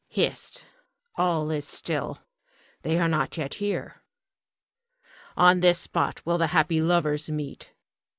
Hist! 0.09 0.65
All 1.15 1.51
is 1.51 1.67
still. 1.67 2.17
They 2.81 2.97
are 2.97 3.07
not 3.07 3.37
yet 3.37 3.53
here. 3.61 4.01
On 5.37 5.59
this 5.59 5.77
spot 5.77 6.25
will 6.25 6.39
the 6.39 6.47
happy 6.47 6.81
lovers 6.81 7.29
meet. 7.29 7.71